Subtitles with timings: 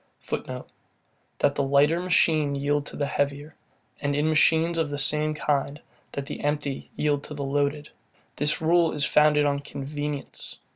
[0.19, 0.67] [Footnote:
[1.41, 3.55] That the lighter machine yield to the heavier,
[4.01, 5.79] and, in machines of the same kind,
[6.13, 7.91] that the empty yield to the loaded;
[8.37, 10.57] this rule is founded on convenience.